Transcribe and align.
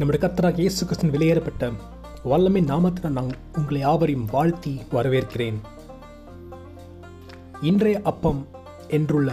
நம்முடைய 0.00 0.26
கத்தராக 0.26 0.58
இயேசு 0.58 0.86
கிருஷ்ணன் 0.86 1.10
வெளியேறப்பட்ட 1.10 1.72
வல்லமை 2.22 2.60
நாமத்தில் 2.62 3.08
நான் 3.08 3.30
உங்களை 3.52 3.80
யாவரையும் 3.80 4.28
வாழ்த்தி 4.30 4.80
வரவேற்கிறேன். 4.90 5.58
இன்றைய 7.60 8.00
அப்பம் 8.02 8.46
என்றுள்ள 8.88 9.30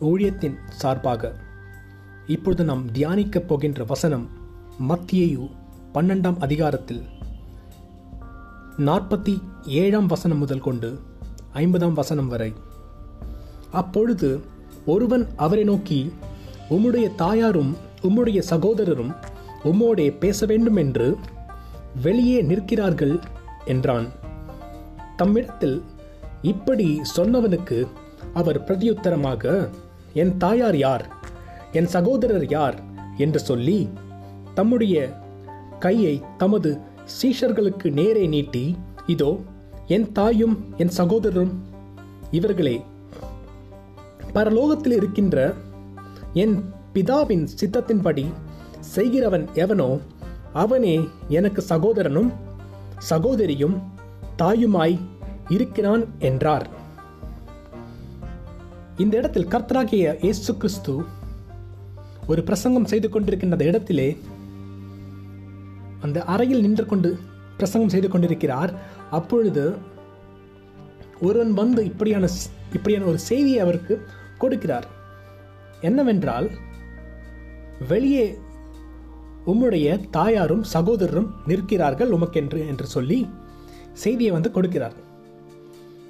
ஊழியத்தின் 0.00 0.56
சார்பாக 0.68 1.30
இப்பொழுது 2.26 2.64
நாம் 2.64 2.82
தியானிக்கப் 2.92 3.46
போகின்ற 3.46 3.84
வசனம் 3.84 4.24
மத்தியையு 4.88 5.46
பன்னெண்டாம் 5.94 6.38
அதிகாரத்தில் 6.38 7.02
நாற்பத்தி 8.88 9.34
ஏழாம் 9.82 10.06
வசனம் 10.06 10.38
முதல் 10.38 10.60
கொண்டு 10.60 10.90
ஐம்பதாம் 11.52 11.92
வசனம் 11.92 12.28
வரை. 12.28 12.52
அப்பொழுது 13.70 14.44
ஒருவன் 14.86 15.26
அவரை 15.36 15.64
நோக்கி 15.64 16.12
உம்முடைய 16.70 17.14
தாயாரும் 17.14 17.76
உம்முடைய 18.02 18.42
சகோதரரும் 18.50 19.14
உம்மோடே 19.64 20.18
பேச 20.18 20.46
வேண்டும் 20.46 20.76
என்று 20.76 21.16
வெளியே 22.02 22.42
நிற்கிறார்கள் 22.42 23.20
என்றான். 23.64 24.08
தம்மிடத்தில் 25.18 25.82
இப்படி 26.42 27.00
சொன்னவனுக்கு 27.16 27.86
அவர் 28.34 28.64
பிரதியுத்தரமாக 28.64 29.70
என் 30.12 30.36
தாயார் 30.36 30.76
யார்? 30.76 31.06
என் 31.72 31.86
சகோதரர் 31.86 32.48
யார்? 32.48 32.78
என்று 33.16 33.40
சொல்லி 33.40 33.88
தம்முடைய 34.54 34.96
கையை 35.78 36.22
தமது 36.38 36.78
சீஷர்களுக்கு 37.22 37.92
நேரே 37.92 38.26
நீட்டி 38.26 38.76
இதோ 39.06 39.40
என் 39.86 40.12
தாயும் 40.12 40.74
என் 40.76 40.90
சகோதரரும் 40.96 41.52
இவர்களே 42.30 42.84
பரலோகத்தில் 44.34 44.92
இருக்கின்ற 44.92 45.54
என் 46.32 46.64
பிதாவின் 46.94 47.48
சித்தத்தின்படி 47.60 48.24
செய்கிறவன் 48.96 49.44
எவனோ 49.64 49.88
அவனே 50.62 50.94
எனக்கு 51.38 51.60
சகோதரனும் 51.72 52.30
சகோதரியும் 53.10 53.76
தாயுமாய் 54.40 54.96
இருக்கிறான் 55.56 56.04
என்றார். 56.28 56.66
இந்த 59.02 59.14
இடத்தில் 59.20 59.50
கர்த்தராகிய 59.54 60.04
இயேசு 60.24 60.52
கிறிஸ்து 60.62 60.94
ஒரு 62.32 62.42
பிரசங்கம் 62.48 62.90
செய்து 62.92 63.08
கொண்டிருக்கின்ற 63.08 63.64
இடத்திலே 63.70 64.08
அந்த 66.04 66.18
அறையில் 66.34 66.64
நின்று 66.64 66.84
கொண்டு 66.92 67.10
பிரசங்கம் 67.58 67.92
செய்து 67.94 68.08
கொண்டிருக்கிறார். 68.10 68.72
அப்பொழுது 69.18 69.64
ஒருவன் 71.26 71.52
வந்து 71.60 71.80
இப்படியான 71.90 72.28
இப்படியான 72.76 73.06
ஒரு 73.10 73.20
செய்தியை 73.30 73.58
அவருக்கு 73.64 73.94
கொடுக்கிறார். 74.42 74.86
என்னவென்றால் 75.88 76.48
வெளியே 77.92 78.24
உம்முடைய 79.52 79.86
தாயாரும் 80.16 80.62
சகோதரரும் 80.74 81.30
நிற்கிறார்கள் 81.46 82.12
உமக்கென்று 82.16 82.60
என்று 82.70 82.86
சொல்லி 82.94 83.18
செய்தியை 84.02 84.30
வந்து 84.36 84.50
கொடுக்கிறார். 84.54 84.96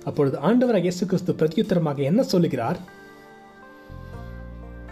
அப்பொழுது 0.09 0.37
ஆண்டவராக 0.49 0.87
இயேசு 0.87 1.05
கிறிஸ்து 1.07 1.33
பிரத்யுத்தரமாக 1.41 1.99
என்ன 2.11 2.23
சொல்லுகிறார்? 2.33 2.79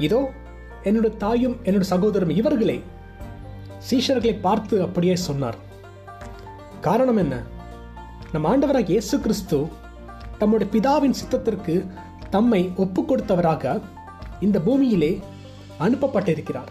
இதோ 0.06 0.20
என்னுடைய 0.88 1.12
தாயும் 1.24 1.56
என்னுடைய 1.66 1.88
சகோதரரும் 1.94 2.36
இவர்களே 2.40 2.78
சீஷர்களை 3.88 4.34
பார்த்து 4.46 4.74
அப்படியே 4.86 5.16
சொன்னார். 5.28 5.58
காரணம் 6.86 7.20
என்ன? 7.24 7.34
நம் 8.32 8.48
ஆண்டவராக 8.52 8.92
இயேசு 8.94 9.16
கிறிஸ்து 9.20 9.58
தம்முடைய 10.40 10.68
பிதாவின் 10.74 11.18
சித்தத்திற்கு 11.20 11.74
தம்மை 12.34 12.62
ஒப்பு 12.84 13.00
கொடுத்தவராக 13.02 13.80
இந்த 14.46 14.58
பூமியிலே 14.66 15.12
அனுப்பப்பட்டிருக்கிறார். 15.86 16.70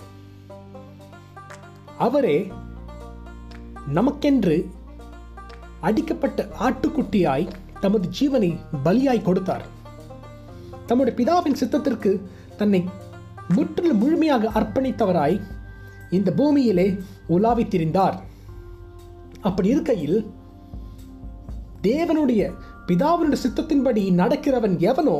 அவரே 2.07 2.38
நமக்கென்று 3.97 4.56
அடிக்கப்பட்ட 5.88 6.39
ஆட்டுக்குட்டியாய் 6.66 7.47
தமது 7.84 8.07
ஜீவனை 8.17 8.50
பலியாய் 8.85 9.28
கொடுத்தார். 9.28 9.66
தம்முடைய 10.88 11.13
பிதாவின் 11.19 11.59
சித்தத்திற்கு 11.62 12.12
தன்னை 12.59 12.81
முற்றிலும் 13.56 14.01
முழுமையாக 14.03 14.51
அர்ப்பணித்தவராய் 14.59 15.38
இந்த 16.17 16.29
பூமியிலே 16.39 16.88
உலாவி 17.35 17.63
திரிந்தார். 17.63 18.18
அப்படி 19.47 19.68
இருக்கையில் 19.73 20.19
தேவனுடைய 21.89 22.41
பிதாவினுடைய 22.88 23.39
சித்தத்தின்படி 23.44 24.03
நடக்கிறவன் 24.22 24.75
எவனோ 24.91 25.18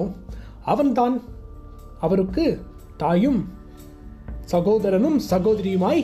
அவன்தான் 0.74 1.16
அவருக்கு 2.06 2.46
தாயும் 3.02 3.40
சகோதரனும் 4.52 5.18
சகோதரியுமாய் 5.32 6.02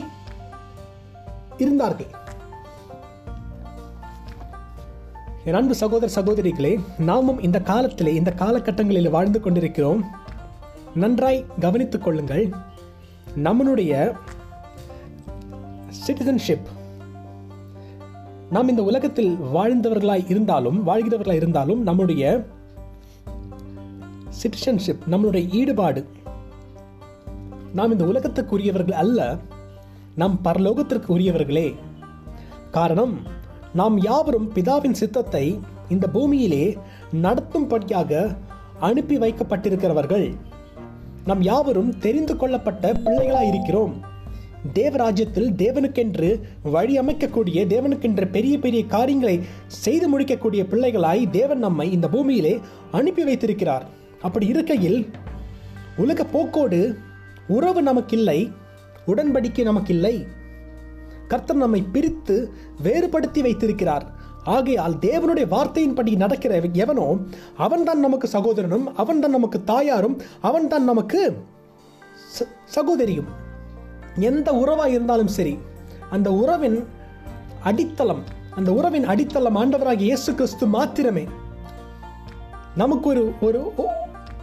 இருந்தார்கள். 1.58 2.06
என் 5.44 5.54
அன்பு 5.54 5.74
சகோதர 5.74 6.22
சகோதரிகளே 6.22 6.80
நாமும் 6.98 7.40
இந்த 7.40 7.60
காலத்திலே 7.60 8.14
இந்த 8.14 8.32
காலகட்டங்களில் 8.36 9.10
வாழ்ந்து 9.10 9.40
கொண்டிருக்கிறோம். 9.40 10.04
நன்றாய் 10.94 11.44
கவனித்துக் 11.60 12.02
கொள்ளுங்கள். 12.02 12.48
நம்மளுடைய 13.36 14.12
சிட்டிசன்ஷிப் 16.06 16.66
நாம் 18.50 18.68
இந்த 18.68 18.82
உலகத்தில் 18.82 19.36
வாழ்ந்தவர்களாய் 19.54 20.24
இருந்தாலும் 20.28 20.86
வாழ்கிறவர்களாய் 20.86 21.34
இருந்தாலும் 21.34 21.82
நம்முடைய 21.82 22.44
சிட்டிசன்ஷிப் 24.42 24.98
நம்மளுடைய 25.10 25.50
ஈடுபாடு 25.50 26.06
நாம் 27.72 27.90
இந்த 27.90 28.04
உலகத்துக்குரியவர்கள் 28.04 29.00
அல்ல. 29.04 29.36
நாம் 30.18 30.40
பரலோகத்திற்கு 30.44 31.08
உரியவர்களே 31.08 31.74
காரணம் 32.70 33.14
நாம் 33.74 33.96
யாவரும் 34.00 34.52
பிதாவின் 34.54 34.96
சித்தத்தை 35.00 35.60
இந்த 35.88 36.06
பூமியிலே 36.06 36.78
நடத்தும்படியாக 37.22 38.36
அனுப்பி 38.78 39.18
வைக்கப்பட்டிருக்கிறவர்கள். 39.18 40.26
நாம் 41.24 41.42
யாவரும் 41.42 41.98
தெரிந்து 41.98 42.36
கொள்ளப்பட்ட 42.36 42.92
பிள்ளைகளாக 42.92 43.46
இருக்கிறோம் 43.46 43.94
தேவராஜ்யத்தில் 44.74 45.50
தேவனுக்கென்று 45.64 46.40
வழி 46.62 46.98
அமைக்கக்கூடிய 46.98 47.66
தேவனுக்கென்று 47.74 48.30
பெரிய 48.30 48.58
பெரிய 48.58 48.86
காரியங்களை 48.86 49.40
செய்து 49.66 50.08
முடிக்கக்கூடிய 50.08 50.62
பிள்ளைகளாய் 50.62 51.30
தேவன் 51.30 51.58
நம்மை 51.58 51.92
இந்த 51.92 52.08
பூமியிலே 52.08 52.60
அனுப்பி 52.92 53.24
வைத்திருக்கிறார். 53.24 53.86
அப்படி 54.22 54.46
இருக்கையில் 54.46 55.10
உலக 55.96 56.26
போக்கோடு 56.32 56.80
உறவு 57.48 57.82
நமக்கில்லை. 57.82 58.40
உடன்படிக்கை 59.10 59.64
நமக்கில்லை. 59.68 60.14
கர்த்தர் 61.28 61.62
நம்மை 61.62 61.80
பிரித்து 61.94 62.36
வேறுபடுத்தி 62.82 63.40
வைத்திருக்கிறார். 63.42 64.06
ஆகையால் 64.54 64.94
தேவனுடைய 65.06 65.46
வார்த்தையின்படி 65.54 66.12
நடக்கிற 66.16 66.52
எவனோ 66.84 67.06
அவன்தான் 67.56 68.00
நமக்கு 68.00 68.26
சகோதரனும் 68.28 68.86
அவன்தான் 68.96 69.36
நமக்கு 69.36 69.58
தாயாரும் 69.64 70.16
அவன்தான் 70.40 70.86
நமக்கு 70.90 71.20
சகோதரியும். 72.76 73.28
எந்த 74.28 74.48
உறவாக 74.62 74.90
இருந்தாலும் 74.90 75.34
சரி 75.36 75.54
அந்த 76.10 76.28
உறவின் 76.42 76.78
அடித்தளம் 77.62 78.22
அந்த 78.58 78.70
உறவின் 78.78 79.06
அடித்தளம் 79.12 79.56
ஆண்டவராக 79.56 80.06
இயேசு 80.08 80.30
கிறிஸ்து 80.34 80.66
மாத்திரமே. 80.76 81.24
நமக்கு 82.76 83.06
ஒரு 83.08 83.24
ஒரு 83.40 83.60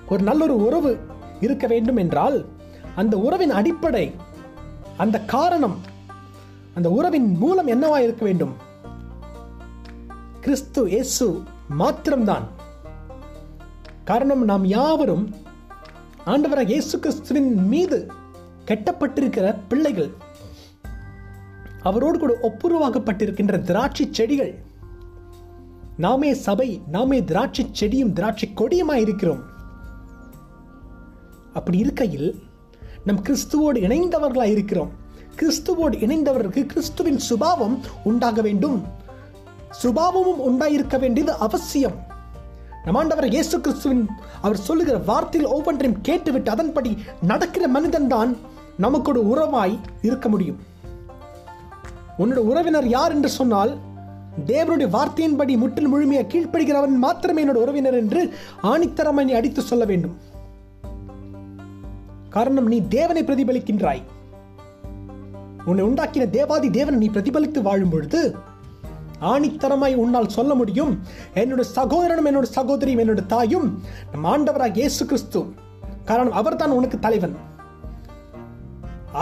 ஒரு 0.09 0.21
நல்ல 0.23 0.41
ஒரு 0.43 0.55
உறவு 0.65 0.91
இருக்க 1.45 1.65
வேண்டும் 1.67 1.99
என்றால் 2.03 2.37
அந்த 2.95 3.15
உறவின் 3.27 3.53
அடிப்படை 3.59 4.05
அந்த 4.97 5.19
காரணம் 5.19 5.77
அந்த 6.73 6.89
உறவின் 6.89 7.37
மூலம் 7.37 7.67
என்னவா 7.67 7.97
இருக்க 7.97 8.25
வேண்டும்? 8.25 8.53
கிறிஸ்து 10.41 10.87
இயேசு 10.87 11.43
மாத்திரம்தான். 11.69 12.47
காரணம் 14.03 14.43
நாம் 14.43 14.65
யாவரும் 14.65 15.35
ஆண்டவராக 16.25 16.67
இயேசு 16.67 16.99
கிறிஸ்துவின் 16.99 17.67
மீது 17.67 18.11
கெட்டப்பட்டிருக்கிற 18.65 19.55
பிள்ளைகள். 19.67 20.13
அவரோடு 21.81 22.19
கூட 22.19 22.37
ஒப்புருவாக்கப்பட்டிருக்கின்ற 22.41 23.61
திராட்சை 23.61 24.07
செடிகள். 24.11 24.63
நாமே 25.97 26.33
சபை 26.33 26.81
நாமே 26.87 27.23
திராட்சை 27.23 27.69
செடியும் 27.79 28.13
திராட்சை 28.13 28.51
கொடியுமாய் 28.55 28.99
இருக்கிறோம் 28.99 29.43
அப்படி 31.53 31.77
இருக்கையில் 31.77 32.44
நம் 33.05 33.21
கிறிஸ்துவோடு 33.21 33.79
இணைந்தவர்களாக 33.87 34.51
இருக்கிறோம். 34.51 34.91
கிறிஸ்துவோடு 35.39 35.95
இணைந்தவர்களுக்கு 36.05 36.65
கிறிஸ்துவின் 36.65 37.19
சுபாவம் 37.19 37.79
உண்டாக 38.03 38.41
வேண்டும். 38.41 38.83
சுபாவமும் 39.83 40.41
உண்டாயிருக்க 40.49 40.99
வேண்டியது 40.99 41.33
அவசியம். 41.33 41.95
நமாண்டவர் 42.85 43.25
இயேசு 43.25 43.61
கிறிஸ்துவின் 43.61 44.09
அவர் 44.41 44.57
சொல்லுகிற 44.57 44.97
வார்த்தையில் 44.97 45.47
ஒவ்வொன்றையும் 45.47 46.01
கேட்டுவிட்டு 46.01 46.51
அதன்படி 46.51 46.97
நடக்கிற 47.21 47.67
மனிதன் 47.67 48.07
தான் 48.07 48.37
நமக்கு 48.77 49.11
ஒரு 49.11 49.21
உறவாய் 49.23 49.79
இருக்க 50.01 50.29
முடியும். 50.29 50.59
உன்னோட 52.19 52.35
உறவினர் 52.35 52.87
யார் 52.87 53.11
என்று 53.11 53.29
சொன்னால் 53.29 53.77
தேவனுடைய 54.45 54.87
வார்த்தையின்படி 54.97 55.57
முற்றில் 55.57 55.87
முழுமையாக 55.87 56.37
கீழ்ப்படுகிறவன் 56.37 56.97
மாத்திரமே 56.97 57.45
என்னோட 57.45 57.59
உறவினர் 57.65 57.93
என்று 57.93 58.33
ஆணித்தரமை 58.63 59.35
அடித்து 59.35 59.61
சொல்ல 59.61 59.85
வேண்டும். 59.85 60.33
காரணம் 62.35 62.67
நீ 62.67 62.77
தேவனை 62.95 63.21
பிரதிபலிக்கின்றாய். 63.23 64.01
உன்னை 65.65 65.83
உண்டாக்கின 65.85 66.29
தேவாதி 66.29 66.69
தேவன் 66.69 66.97
நீ 66.97 67.07
பிரதிபலித்து 67.09 67.61
வாழும் 67.61 67.89
பொழுது 67.89 68.35
ஆணித்தரமாய் 69.21 69.95
உன்னால் 69.95 70.33
சொல்ல 70.37 70.53
முடியும் 70.55 70.91
என்னோட 71.33 71.63
சகோதரனும் 71.75 72.27
என்னோட 72.29 72.47
சகோதரியும் 72.55 73.01
என்னோட 73.03 73.25
தாயும் 73.25 73.67
நம் 74.11 74.25
ஆண்டவராக 74.25 74.75
இயேசு 74.75 75.05
கிறிஸ்து. 75.05 75.41
காரணம் 76.03 76.37
அவர்தான் 76.41 76.75
உனக்கு 76.79 76.99
தலைவன். 76.99 77.35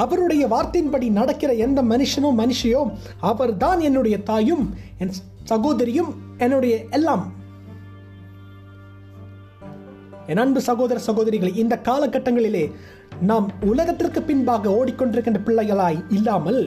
அவருடைய 0.04 0.48
வார்த்தையின்படி 0.48 1.08
நடக்கிற 1.20 1.54
எந்த 1.66 1.84
மனுஷனோ 1.84 2.32
மனுஷியோ 2.38 2.82
அவர்தான் 3.20 3.80
என்னுடைய 3.80 4.18
தாயும் 4.32 4.66
என் 4.98 5.16
சகோதரியும் 5.44 6.12
என்னுடைய 6.38 6.76
எல்லாம். 6.90 7.26
என் 10.28 10.38
அன்பு 10.38 10.62
சகோதர 10.62 11.00
சகோதரிகளை 11.08 11.56
இந்த 11.56 11.76
காலகட்டங்களிலே 11.84 12.66
நாம் 13.30 13.48
உலகத்திற்கு 13.72 14.22
பின்பாக 14.30 14.70
ஓடிக்கொண்டிருக்கின்ற 14.80 15.40
பிள்ளைகளாய் 15.48 16.00
இல்லாமல் 16.18 16.62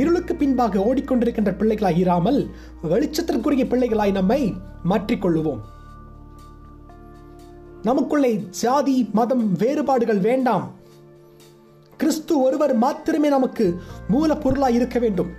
இருளுக்கு 0.00 0.32
பின்பாக 0.42 0.82
ஓடிக்கொண்டிருக்கின்ற 0.88 1.52
பிள்ளைகளாய் 1.60 1.98
இராமல் 2.02 2.40
வெளிச்சத்திற்குரிய 2.90 3.64
பிள்ளைகளாய் 3.72 4.12
நம்மை 4.18 4.40
மாற்றிக்கொள்ளுவோம். 4.90 5.62
நமக்குள்ளே 7.88 8.32
ஜாதி 8.60 8.96
மதம் 9.18 9.44
வேறுபாடுகள் 9.62 10.22
வேண்டாம். 10.28 10.66
கிறிஸ்து 12.00 12.34
ஒருவர் 12.46 12.74
மாத்திரமே 12.84 13.28
நமக்கு 13.36 13.66
மூலப்பொருளாய் 14.14 14.76
இருக்க 14.78 14.98
வேண்டும். 15.06 15.30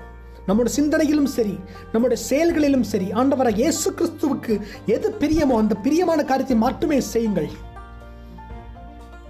நம்முடைய 0.48 0.72
சிந்தனையிலும் 0.78 1.32
சரி 1.38 1.56
நம்முடைய 1.94 2.20
செயல்களிலும் 2.30 2.88
சரி 2.92 3.08
ஆண்டவராக 3.22 3.60
இயேசு 3.62 3.90
கிறிஸ்துவுக்கு 4.00 4.54
எது 4.96 5.10
பிரியமோ 5.24 5.58
அந்த 5.64 5.76
பிரியமான 5.86 6.20
காரியத்தை 6.32 6.58
மட்டுமே 6.68 7.00
செய்யுங்கள். 7.14 7.52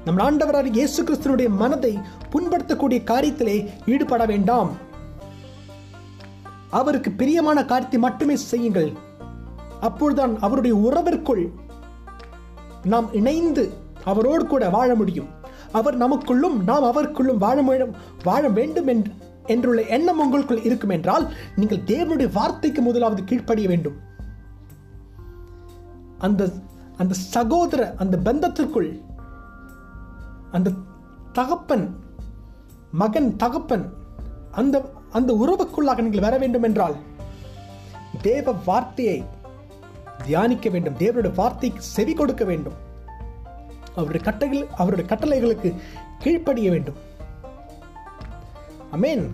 நம் 0.06 0.18
ஆண்டவராக 0.18 0.70
இயேசு 0.78 1.00
கிறிஸ்தனுடைய 1.04 1.50
மனதை 1.62 1.92
புண்படுத்தக்கூடிய 2.32 3.00
காரியத்திலே 3.12 3.58
ஈடுபட 3.86 4.26
வேண்டாம். 4.26 4.72
அவருக்கு 6.70 7.12
பிரியமான 7.12 7.66
காரியத்தை 7.66 8.00
மட்டுமே 8.00 8.36
செய்யுங்கள். 8.36 8.92
அப்பொழுதுதான் 9.80 10.34
அவருடைய 10.40 10.76
உறவிற்குள் 10.88 11.44
நாம் 12.84 13.08
இணைந்து 13.14 13.64
அவரோடு 14.04 14.48
கூட 14.48 14.70
வாழ 14.70 14.90
முடியும். 14.96 15.30
அவர் 15.72 15.98
நமக்குள்ளும் 15.98 16.58
நாம் 16.70 16.88
அவருக்குள்ளும் 16.92 17.42
வாழ 17.46 17.88
வாழ 18.24 18.44
வேண்டும் 18.50 18.90
என்று 18.94 19.12
என்றுள்ள 19.54 19.82
எண்ணம் 19.88 20.20
உங்களுக்குள் 20.20 20.66
இருக்கும் 20.68 20.90
என்றால் 20.90 21.26
நீங்கள் 21.56 21.86
தேவனுடைய 21.92 22.30
வார்த்தைக்கு 22.34 22.82
முதலாவது 22.82 23.22
கீழ்ப்படிய 23.24 23.68
வேண்டும். 23.68 23.98
அந்த 26.18 26.52
அந்த 26.98 27.14
சகோதர 27.14 27.82
அந்த 27.98 28.16
பந்தத்திற்குள் 28.26 28.90
அந்த 30.52 30.72
தகப்பன் 31.34 32.00
மகன் 32.92 33.36
தகப்பன் 33.36 33.94
அந்த 34.52 34.92
அந்த 35.12 35.34
உறவுக்குள்ளாக 35.34 36.02
நீங்கள் 36.02 36.20
வர 36.20 36.38
வேண்டும் 36.38 36.64
என்றால் 36.64 36.96
தேவ 38.22 38.52
வார்த்தையை 38.52 39.24
தியானிக்க 40.26 40.70
வேண்டும். 40.70 40.98
தேவனுடைய 40.98 41.36
வார்த்தைக்கு 41.36 41.82
செவி 41.82 42.14
கொடுக்க 42.14 42.46
வேண்டும். 42.46 42.74
அவருடைய 43.96 44.32
கட்டைகள் 44.32 44.68
அவருடைய 44.68 45.10
கட்டளைகளுக்கு 45.10 45.76
கீழ்ப்படிய 46.20 46.70
வேண்டும். 46.70 46.96
அமேன். 48.96 49.30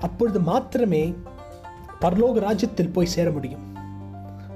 அப்பொழுது 0.00 0.40
மாத்திரமே 0.40 1.14
பரலோக 2.00 2.32
ராஜ்யத்தில் 2.32 2.90
போய் 2.90 3.06
சேர 3.06 3.30
முடியும். 3.30 3.76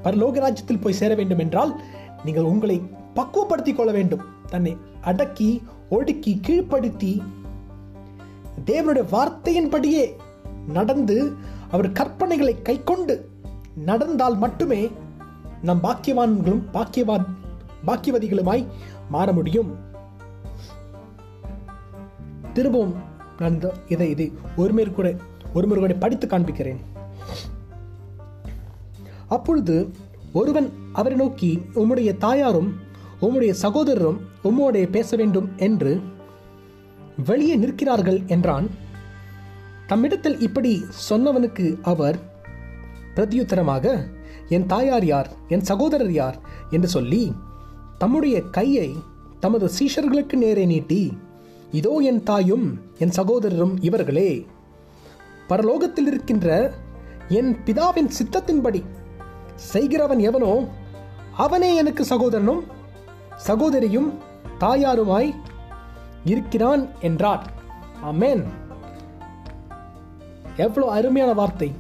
பரலோக 0.05 0.33
ராஜ்யத்தில் 0.33 0.79
போய் 0.79 0.93
சேர 0.93 1.15
வேண்டும் 1.15 1.39
என்றால் 1.39 1.81
நீங்கள் 2.25 2.45
உங்களை 2.45 2.83
பக்குவப்படுத்திக் 3.15 3.75
கொள்ள 3.75 3.93
வேண்டும். 3.93 4.25
தன்னை 4.49 4.77
அடக்கி 5.07 5.63
ஒடுக்கி 5.91 6.41
கீழ்ப்படுத்தி 6.47 7.23
தேவனுடைய 8.67 9.05
வார்த்தையின்படியே 9.13 10.05
நடந்து 10.69 11.35
அவர் 11.71 11.91
கற்பனைகளை 11.91 12.63
கைக்கொண்டு 12.63 13.29
நடந்தால் 13.75 14.39
மட்டுமே 14.39 14.91
நம் 15.63 15.83
பாக்கியவான்களும் 15.83 16.63
பாக்கியவா 16.73 17.25
பாக்கியவதிகளுமாய் 17.87 18.67
மாற 19.11 19.33
முடியும். 19.33 19.71
திரும்பவும் 22.53 22.95
நான் 23.39 23.61
இதை 23.89 24.11
இதை 24.11 24.33
ஒருமுறை 24.57 24.91
கூட 24.91 25.15
ஒருமுறை 25.55 25.83
கூட 25.83 25.95
படித்து 25.95 26.27
காண்பிக்கிறேன். 26.27 26.81
அப்பொழுது 29.29 29.91
ஒருவன் 30.33 30.73
அவரை 30.93 31.19
நோக்கி 31.19 31.63
உம்முடைய 31.75 32.17
தாயாரும் 32.17 32.86
உம்முடைய 33.21 33.55
சகோதரரும் 33.63 34.19
உம்மோடே 34.45 34.91
பேச 34.91 35.17
வேண்டும் 35.17 35.49
என்று 35.57 36.03
வெளியே 37.25 37.57
நிற்கிறார்கள் 37.57 38.23
என்றான். 38.27 38.71
தம்மிடத்தில் 39.89 40.41
இப்படி 40.41 40.85
சொன்னவனுக்கு 41.11 41.79
அவர் 41.83 42.17
பிரதியுத்தரமாக 43.15 44.09
என் 44.49 44.67
தாயார் 44.67 45.05
யார்? 45.05 45.29
என் 45.49 45.61
சகோதரர் 45.61 46.13
யார்? 46.13 46.39
என்று 46.71 46.89
சொல்லி 46.89 47.33
தம்முடைய 47.99 48.41
கையை 48.41 48.97
தமது 49.41 49.71
சீஷர்களுக்கு 49.79 50.35
நேரே 50.35 50.65
நீட்டி 50.67 51.13
இதோ 51.73 51.99
என் 52.01 52.23
தாயும் 52.23 52.81
என் 52.99 53.13
சகோதரரும் 53.17 53.77
இவர்களே 53.81 54.47
பரலோகத்தில் 55.49 56.07
இருக்கின்ற 56.07 56.75
என் 57.29 57.57
பிதாவின் 57.65 58.11
சித்தத்தின்படி 58.19 58.85
செய்கிறவன் 59.55 60.19
எவனோ 60.19 60.69
அவனே 61.37 61.75
எனக்கு 61.75 62.05
சகோதரனும் 62.05 62.65
சகோதரியும் 63.37 64.19
தாயாருமாய் 64.61 65.35
இருக்கிறான் 66.25 66.89
என்றார். 67.01 67.51
அமேன் 68.05 68.45
எவ்வளவு 70.57 70.93
அருமையான 70.93 71.33
வார்த்தை. 71.33 71.75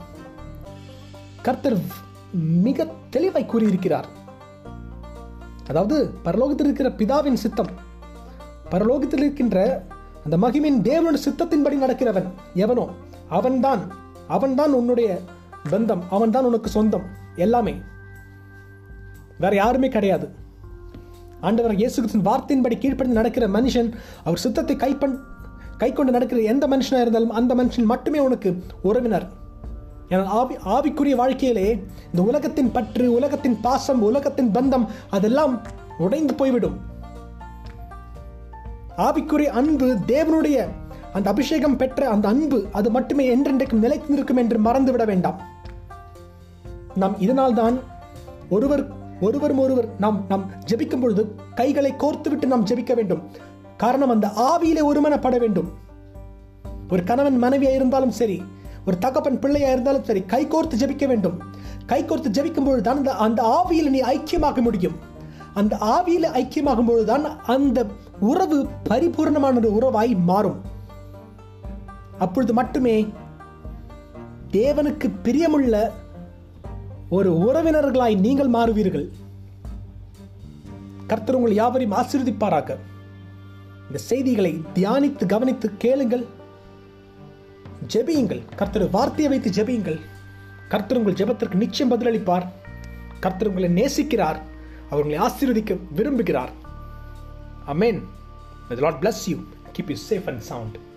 கர்த்தர் 1.42 1.78
மிக 2.32 2.86
தெளிவாய் 3.10 3.46
கூறியிருக்கிறார். 3.46 4.06
அதாவது 5.68 6.14
பரலோகத்தில் 6.24 6.68
இருக்கிற 6.68 6.88
பிதாவின் 6.88 7.34
சித்தம். 7.34 7.66
பரலோகத்தில் 8.70 9.18
இருக்கின்ற 9.18 9.84
அந்த 10.24 10.36
மகிமின் 10.36 10.92
தேவனுடைய 10.92 11.18
சித்தத்தின்படி 11.28 11.74
நடக்கிறவன் 11.82 12.26
எவனோ 12.54 12.88
அவன்தான். 13.28 13.80
அவன்தான் 14.28 14.72
உன்னுடைய 14.72 15.20
பந்தம் 15.70 16.02
அவன்தான் 16.10 16.44
உனக்கு 16.44 16.70
சொந்தம். 16.70 17.06
எல்லாமே. 17.36 17.80
வேற 19.38 19.54
யாருமே 19.54 19.88
கிடையாது. 19.88 20.44
ஆண்டவர் 21.40 21.74
இயேசு 21.74 22.02
கிறிஸ்துவின் 22.02 22.28
வார்த்தையின்படி 22.28 22.78
கீழ்ப்படிந்து 22.78 23.20
நடக்கிற 23.20 23.48
மனுஷன் 23.48 23.92
அவர் 24.24 24.38
சித்தத்தை 24.38 24.76
கைப்பண் 24.76 25.18
கை 25.78 25.92
கொண்டு 25.92 26.12
நடக்கிற 26.12 26.40
எந்த 26.40 26.68
மனுஷனாக 26.68 27.00
இருந்தாலும் 27.00 27.30
அந்த 27.30 27.54
மனுஷன் 27.54 27.84
மட்டுமே 27.84 28.18
உனக்கு 28.18 28.62
உறவினர். 28.82 29.26
ஏன்னா 30.08 30.24
ஆவி 30.24 30.54
ஆவிக்குரிய 30.54 31.14
வாழ்க்கையிலே 31.14 31.82
இந்த 32.12 32.22
உலகத்தின் 32.22 32.72
பற்று 32.72 33.12
உலகத்தின் 33.12 33.60
பாசம் 33.60 34.02
உலகத்தின் 34.02 34.50
பந்தம் 34.50 34.86
அதெல்லாம் 35.10 35.60
உடைந்து 35.98 36.34
போய்விடும். 36.34 36.76
ஆவிக்குரிய 38.96 39.46
அன்பு 39.60 39.98
தேவனுடைய 40.06 40.68
அந்த 41.12 41.30
அபிஷேகம் 41.30 41.76
பெற்ற 41.76 42.08
அந்த 42.08 42.28
அன்பு 42.28 42.66
அது 42.72 42.90
மட்டுமே 42.90 43.36
என்றென்றைக்கும் 43.36 43.84
நிலைத்து 43.84 44.14
நிற்கும் 44.14 44.36
என்று 44.36 44.58
மறந்துவிட 44.58 45.04
வேண்டாம். 45.04 45.40
நாம் 46.94 47.18
இதனால்தான் 47.18 47.78
ஒருவர் 48.50 49.04
ஒருவரும் 49.20 49.58
ஒருவர் 49.58 49.88
நாம் 49.98 50.24
நாம் 50.28 50.50
ஜெபிக்கும் 50.70 51.00
பொழுது 51.00 51.34
கைகளை 51.54 51.92
கோர்த்து 51.92 52.28
விட்டு 52.28 52.46
நாம் 52.46 52.66
ஜெபிக்க 52.66 52.94
வேண்டும். 52.94 53.22
காரணம் 53.76 54.10
அந்த 54.10 54.26
ஆவியிலே 54.26 54.82
ஒருமனப்பட 54.82 55.38
வேண்டும். 55.38 55.72
ஒரு 56.90 57.04
கணவன் 57.04 57.42
மனைவியா 57.42 57.74
இருந்தாலும் 57.74 58.10
சரி 58.10 58.42
ஒரு 58.86 58.98
தகப்பன் 58.98 59.38
பிள்ளையா 59.38 59.70
இருந்தாலும் 59.70 60.04
சரி 60.04 60.24
கை 60.24 60.46
கோர்த்து 60.46 60.74
ஜெபிக்க 60.78 61.06
வேண்டும். 61.06 61.42
கை 61.86 62.04
கோர்த்து 62.04 62.30
ஜெபிக்கும் 62.32 62.64
பொழுது 62.64 62.90
அந்த 62.90 63.12
அந்த 63.12 63.64
ஆவியில் 63.64 63.90
நீ 63.90 64.00
ஐக்கியமாக 64.00 64.60
முடியும். 64.60 64.96
அந்த 65.54 65.76
ஆவியில 65.76 66.22
ஐக்கியமாகும் 66.22 66.86
பொழுதுதான் 66.86 67.44
அந்த 67.44 67.86
உறவு 68.20 68.68
பரிபூர்ணமான 68.90 69.56
ஒரு 69.56 69.72
உறவாய் 69.72 70.18
மாறும். 70.18 70.60
அப்பொழுது 72.18 72.52
மட்டுமே 72.52 73.06
தேவனுக்கு 74.52 75.10
பிரியமுள்ள 75.24 75.90
ஒரு 77.08 77.32
உறவினர்களாய் 77.32 78.18
நீங்கள் 78.18 78.50
மாறுவீர்கள். 78.50 79.08
கர்த்தர் 81.06 81.34
உங்கள் 81.34 81.54
யாவரையும் 81.54 81.98
ஆசீர்வதிப்பாராக. 81.98 82.76
இந்த 83.86 83.98
செய்திகளை 83.98 84.62
தியானித்து 84.74 85.26
கவனித்து 85.26 85.76
கேளுங்கள். 85.76 86.26
ஜெபியுங்கள். 87.94 88.54
கர்த்தர் 88.56 88.90
வார்த்தையை 88.90 89.38
வைத்து 89.38 89.62
ஜெபியுங்கள். 89.62 90.00
கர்த்தர் 90.68 90.98
உங்கள் 90.98 91.12
ஜெபத்திற்கு 91.12 91.54
நிச்சயம் 91.54 92.00
பதிலளிப்பார். 92.00 92.46
கர்த்தர் 93.20 93.48
உங்களை 93.48 93.68
நேசிக்கிறார். 93.68 94.40
அவர்களை 94.90 95.18
ஆசீர்வதிக்க 95.18 95.78
விரும்புகிறார். 95.96 96.50
Amen 97.66 98.02
May 98.70 98.82
the 98.82 98.90
Lord 98.90 99.04
bless 99.04 99.30
you 99.30 99.36
Keep 99.78 99.88
you 99.88 99.96
safe. 100.10 100.95